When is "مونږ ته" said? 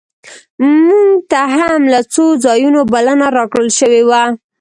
0.61-1.41